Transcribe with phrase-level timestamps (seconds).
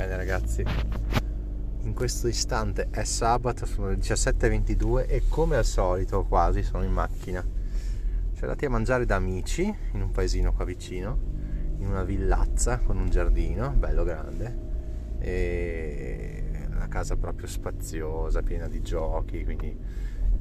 [0.00, 0.64] Bene ragazzi,
[1.82, 6.90] in questo istante è sabato, sono le 17.22 e come al solito quasi sono in
[6.90, 7.46] macchina.
[8.32, 11.18] Ci andati a mangiare da amici in un paesino qua vicino,
[11.80, 18.80] in una villazza con un giardino bello grande e una casa proprio spaziosa, piena di
[18.80, 19.76] giochi, quindi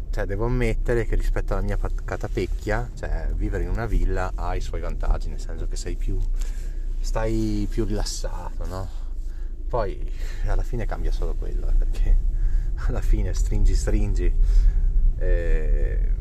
[0.10, 4.62] cioè, devo ammettere che rispetto alla mia catapecchia, cioè vivere in una villa ha i
[4.62, 6.18] suoi vantaggi, nel senso che sei più
[7.02, 8.99] stai più rilassato, no?
[9.70, 10.12] Poi
[10.48, 12.18] alla fine cambia solo quello, eh, perché
[12.88, 14.34] alla fine stringi stringi
[15.20, 16.12] eh,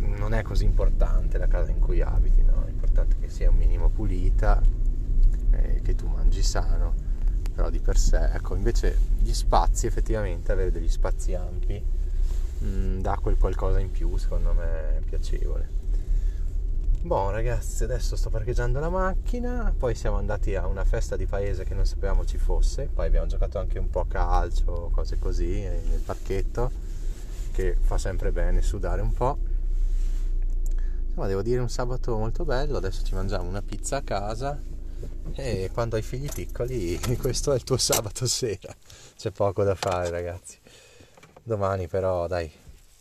[0.00, 2.64] non è così importante la casa in cui abiti, no?
[2.66, 4.60] È importante che sia un minimo pulita,
[5.52, 6.94] eh, che tu mangi sano,
[7.54, 11.82] però di per sé, ecco, invece gli spazi effettivamente, avere degli spazi ampi
[12.58, 15.76] mh, mm, dà quel qualcosa in più, secondo me è piacevole.
[17.00, 21.62] Boh ragazzi, adesso sto parcheggiando la macchina, poi siamo andati a una festa di paese
[21.64, 25.60] che non sapevamo ci fosse, poi abbiamo giocato anche un po' a calcio, cose così
[25.60, 26.70] nel parchetto,
[27.52, 29.38] che fa sempre bene sudare un po'.
[31.06, 34.60] Insomma, devo dire un sabato molto bello, adesso ci mangiamo una pizza a casa
[35.34, 38.74] e quando hai figli piccoli questo è il tuo sabato sera,
[39.16, 40.58] c'è poco da fare ragazzi.
[41.44, 42.50] Domani però dai,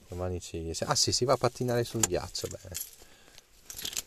[0.07, 0.71] domani ci...
[0.85, 2.96] Ah sì, si va a pattinare sul ghiaccio, bene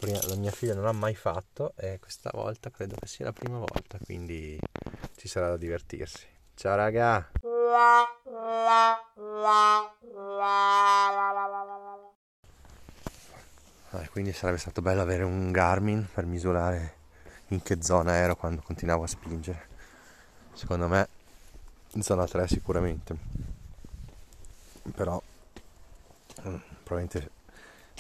[0.01, 3.33] prima, la mia figlia non l'ha mai fatto e questa volta credo che sia la
[3.33, 4.59] prima volta, quindi
[5.17, 6.27] ci sarà da divertirsi.
[6.55, 7.31] Ciao raga!
[13.91, 16.95] Ah, quindi sarebbe stato bello avere un Garmin per misurare
[17.49, 19.69] in che zona ero quando continuavo a spingere.
[20.55, 21.09] Secondo me
[21.93, 23.17] in zona 3 sicuramente.
[24.95, 25.21] Però
[26.47, 27.30] mm, probabilmente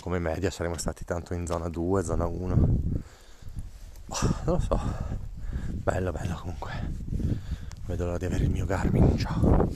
[0.00, 2.56] come media saremmo stati tanto in zona 2, zona 1.
[2.56, 4.80] Boh, non lo so.
[5.68, 6.72] Bello, bello comunque.
[7.86, 9.16] Vedo l'ora di avere il mio Garmin.
[9.16, 9.68] Ciao.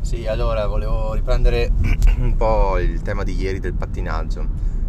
[0.00, 1.70] Sì, allora volevo riprendere
[2.18, 4.46] un po' il tema di ieri del pattinaggio.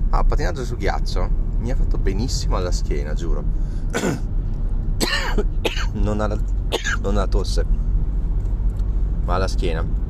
[0.09, 3.43] Ah, pattinaggio su ghiaccio mi ha fatto benissimo alla schiena, giuro.
[5.93, 6.37] non alla,
[7.01, 7.65] non alla tosse,
[9.25, 10.08] ma alla schiena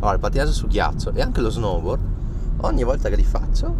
[0.00, 2.00] allora, il pattinaggio su ghiaccio e anche lo snowboard,
[2.58, 3.74] ogni volta che li faccio,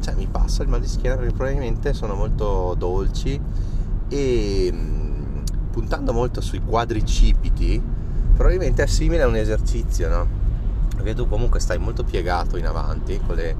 [0.00, 3.40] cioè mi passa il mal di schiena perché probabilmente sono molto dolci
[4.08, 7.80] e mm, puntando molto sui quadricipiti,
[8.34, 10.26] probabilmente è simile a un esercizio, no?
[10.96, 13.56] Perché tu comunque stai molto piegato in avanti, con le,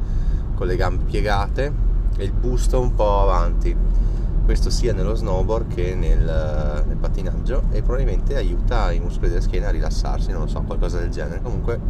[0.55, 1.73] con le gambe piegate
[2.17, 3.77] e il busto un po' avanti
[4.45, 9.69] questo sia nello snowboard che nel, nel, pattinaggio e probabilmente aiuta i muscoli della schiena
[9.69, 11.41] a rilassarsi, non lo so, qualcosa del genere.
[11.41, 11.81] Comunque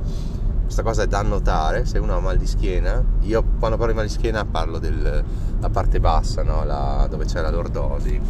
[0.62, 3.98] questa cosa è da notare, se uno ha mal di schiena, io quando parlo di
[3.98, 5.22] mal di schiena parlo della
[5.70, 6.64] parte bassa, no?
[6.64, 8.20] la, dove c'è la lordosi,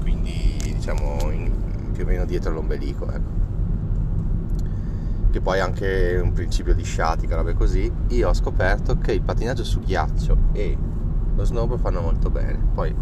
[0.00, 1.50] quindi diciamo in,
[1.92, 3.40] più o meno dietro l'ombelico, ecco.
[5.30, 9.64] Che poi anche un principio di sciatica, robe così, io ho scoperto che il pattinaggio
[9.64, 10.76] su ghiaccio e
[11.34, 12.58] lo snowboard fanno molto bene.
[12.74, 12.94] Poi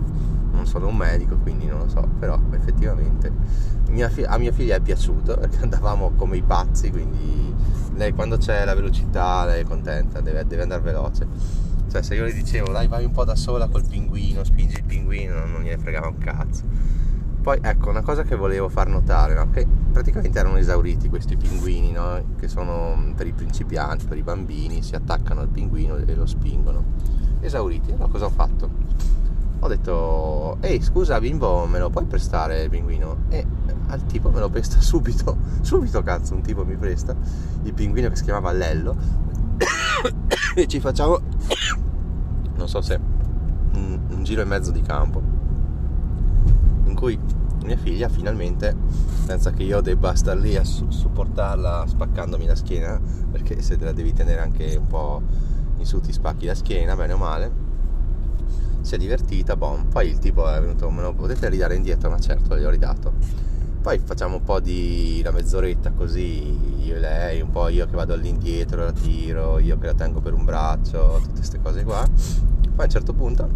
[0.52, 3.32] non sono un medico, quindi non lo so, però effettivamente
[3.88, 7.54] mia fi- a mia figlia è piaciuto perché andavamo come i pazzi, quindi
[7.94, 11.26] lei quando c'è la velocità lei è contenta, deve, deve andare veloce.
[11.90, 14.84] Cioè se io le dicevo dai vai un po' da sola col pinguino, spingi il
[14.84, 16.62] pinguino, non, non gliene fregava un cazzo.
[17.42, 19.48] Poi ecco una cosa che volevo far notare, no?
[19.50, 22.22] che praticamente erano esauriti questi pinguini, no?
[22.38, 26.84] che sono per i principianti, per i bambini, si attaccano al pinguino e lo spingono
[27.40, 27.92] esauriti.
[27.92, 28.70] Allora cosa ho fatto?
[29.60, 33.24] Ho detto, ehi scusa bimbo, me lo puoi prestare il pinguino?
[33.28, 33.44] E
[33.88, 37.14] al tipo me lo presta subito, subito cazzo, un tipo mi presta
[37.62, 38.96] il pinguino che si chiamava Lello
[40.54, 41.20] e ci facciamo,
[42.56, 42.98] non so se,
[43.74, 45.20] un, un giro e mezzo di campo
[46.84, 47.18] in cui
[47.64, 48.74] mia figlia finalmente,
[49.26, 53.92] senza che io debba star lì a supportarla spaccandomi la schiena, perché se te la
[53.92, 55.22] devi tenere anche un po'
[55.80, 57.68] in su ti spacchi la schiena, bene o male.
[58.82, 59.84] Si è divertita, boh.
[59.90, 62.10] Poi il tipo è venuto, me lo potete ridare indietro?
[62.10, 63.12] Ma certo, gli ho ridato.
[63.80, 67.96] Poi facciamo un po' di una mezz'oretta così, io e lei, un po' io che
[67.96, 72.06] vado all'indietro, la tiro, io che la tengo per un braccio, tutte queste cose qua.
[72.06, 73.48] Poi a un certo punto,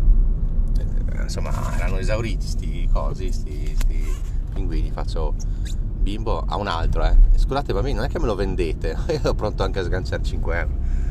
[0.78, 4.04] eh, insomma, erano esauriti sti cosi, sti, sti
[4.54, 4.90] pinguini.
[4.90, 5.34] Faccio
[6.00, 7.16] bimbo a un altro, eh.
[7.34, 10.58] Scusate bambini, non è che me lo vendete, io sono pronto anche a sganciare 5
[10.58, 11.03] euro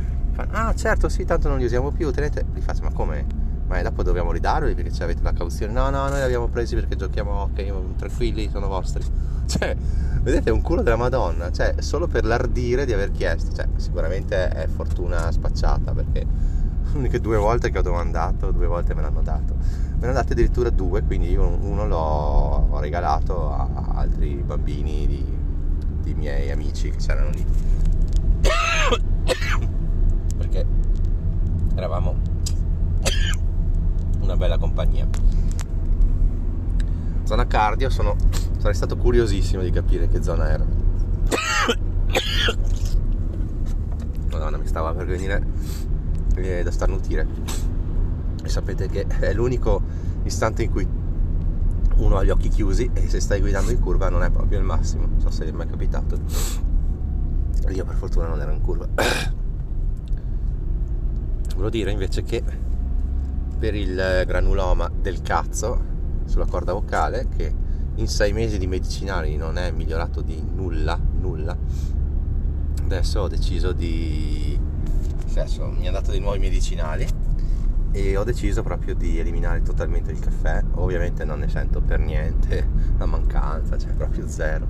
[0.52, 3.26] ah certo sì tanto non li usiamo più tenete li faccio ma come
[3.68, 6.96] ma dopo dobbiamo ridarli perché avete la cauzione no no noi li abbiamo presi perché
[6.96, 9.04] giochiamo ok tranquilli sono vostri
[9.46, 9.76] cioè
[10.22, 14.68] vedete un culo della madonna cioè solo per l'ardire di aver chiesto cioè sicuramente è
[14.68, 16.26] fortuna spacciata perché
[16.94, 19.56] uniche due volte che ho domandato, due volte me l'hanno dato.
[19.56, 25.26] Me ne hanno date addirittura due, quindi io uno l'ho regalato a altri bambini di,
[26.02, 27.46] di miei amici che c'erano lì.
[31.76, 32.16] Eravamo
[34.20, 35.08] una bella compagnia.
[37.24, 38.16] Zona cardio, sono,
[38.58, 40.66] sarei stato curiosissimo di capire che zona era.
[44.32, 45.44] Madonna, mi stava per venire
[46.36, 47.28] eh, da starnutire.
[48.44, 49.82] E sapete che è l'unico
[50.24, 50.88] istante in cui
[51.96, 54.66] uno ha gli occhi chiusi e se stai guidando in curva non è proprio il
[54.66, 55.08] massimo.
[55.08, 56.20] Non so se vi è mai capitato.
[57.70, 58.88] Io per fortuna non ero in curva.
[61.64, 62.44] Volevo dire invece che
[63.58, 65.82] per il granuloma del cazzo
[66.26, 67.54] sulla corda vocale che
[67.96, 71.58] in sei mesi di medicinali non è migliorato di nulla, nulla.
[72.84, 74.60] Adesso ho deciso di...
[75.30, 77.08] Adesso mi hanno dato dei nuovi medicinali
[77.94, 80.62] e ho deciso proprio di eliminare totalmente il caffè.
[80.74, 82.68] Ovviamente non ne sento per niente
[83.00, 84.68] la mancanza, cioè proprio zero.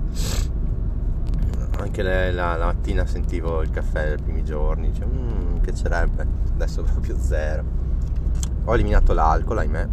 [1.76, 6.82] Anche la, la, la mattina sentivo il caffè nei primi giorni, cioè, mm, piacerebbe, adesso
[6.92, 7.64] proprio zero.
[8.64, 9.88] Ho eliminato l'alcol, ahimè,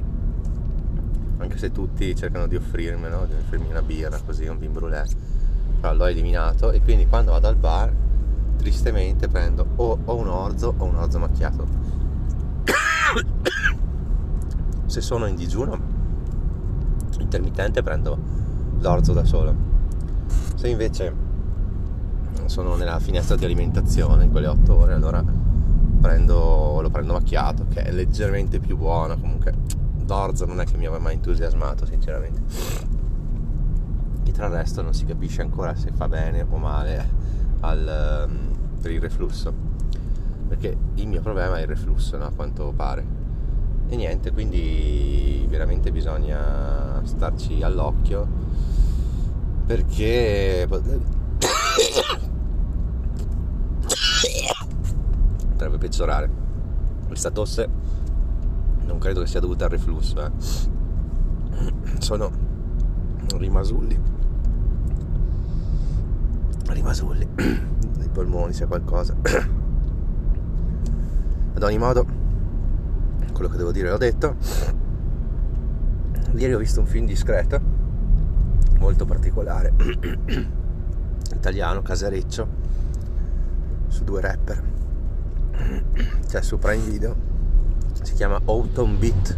[1.38, 5.06] anche se tutti cercano di offrirmelo, di offrirmi una birra così, un vin brûlé,
[5.80, 7.92] però l'ho eliminato e quindi quando vado al bar
[8.58, 11.68] tristemente prendo o, o un orzo o un orzo macchiato.
[14.86, 16.00] se sono in digiuno
[17.20, 18.18] intermittente prendo
[18.80, 19.70] l'orzo da solo.
[20.56, 21.30] Se invece
[22.46, 25.24] sono nella finestra di alimentazione in quelle 8 ore, allora
[26.12, 29.54] prendo, lo prendo macchiato, che è leggermente più buono comunque
[30.04, 32.42] d'orzo non è che mi aveva mai entusiasmato sinceramente
[34.25, 37.10] e tra il resto non si capisce ancora se fa bene o male
[37.62, 39.54] al, um, per il reflusso
[40.50, 42.25] perché il mio problema è il reflusso no?
[42.25, 43.06] a quanto pare
[43.88, 48.28] e niente quindi veramente bisogna starci all'occhio
[49.66, 50.68] perché
[55.81, 56.30] peggiorare
[57.07, 57.68] questa tosse
[58.86, 60.31] non credo che sia dovuta al reflusso, eh.
[62.00, 62.30] sono
[63.38, 64.00] rimasulli,
[66.68, 67.28] rimasulli
[67.98, 69.16] dei polmoni, sia qualcosa.
[71.54, 72.06] Ad ogni modo,
[73.34, 74.36] quello che devo dire l'ho detto.
[76.34, 77.60] Ieri ho visto un film discreto,
[78.80, 79.74] molto particolare,
[81.34, 82.48] italiano, casareccio,
[83.88, 84.63] su due rapper,
[86.28, 87.16] cioè su Prime Video
[88.02, 89.38] si chiama Autumn Beat.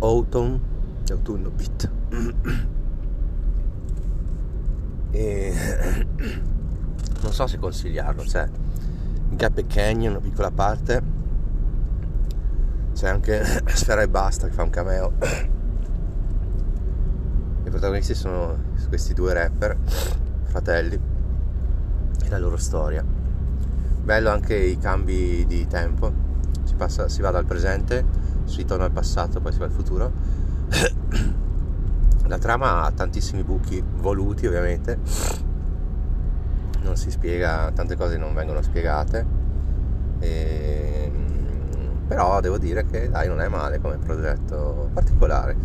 [0.00, 0.70] Autumn
[1.12, 1.90] autunno beat.
[5.10, 6.06] E
[7.22, 8.48] non so se consigliarlo cioè
[9.30, 11.20] Gap Canyon una piccola parte.
[12.94, 13.44] C'è anche
[13.74, 15.12] Sfera e Basta che fa un cameo.
[17.64, 19.78] I protagonisti sono questi due rapper
[20.44, 21.00] fratelli
[22.22, 23.21] e la loro storia
[24.02, 26.30] bello anche i cambi di tempo
[26.64, 28.04] si, passa, si va dal presente,
[28.44, 30.12] si ritorna al passato, poi si va al futuro.
[32.26, 34.98] La trama ha tantissimi buchi voluti ovviamente,
[36.82, 39.26] non si spiega, tante cose non vengono spiegate,
[40.18, 45.56] e, ehm, però devo dire che dai non è male come progetto particolare.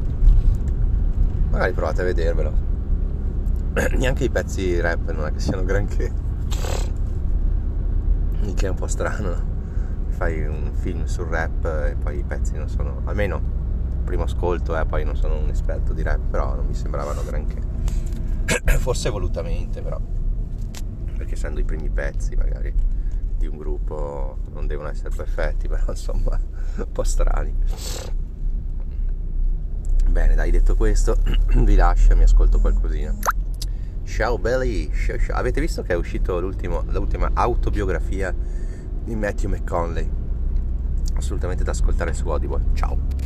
[1.51, 2.53] Magari provate a vedervelo.
[3.95, 6.11] Neanche i pezzi rap non è che siano granché.
[8.53, 9.55] Che è un po' strano
[10.17, 13.39] fai un film sul rap e poi i pezzi non sono, almeno
[14.03, 17.61] primo ascolto eh, poi non sono un esperto di rap, però non mi sembravano granché.
[18.79, 19.99] Forse volutamente però,
[21.15, 22.73] perché essendo i primi pezzi magari
[23.37, 26.39] di un gruppo non devono essere perfetti, però insomma
[26.77, 27.53] un po' strani.
[30.09, 31.15] Bene, dai, detto questo,
[31.63, 33.15] vi lascio, mi ascolto qualcosina.
[34.17, 35.37] Ciao belli, ciao, ciao.
[35.37, 38.33] avete visto che è uscito l'ultima autobiografia
[39.03, 40.09] di Matthew McConley.
[41.13, 42.63] Assolutamente da ascoltare su Audible.
[42.73, 43.16] Ciao.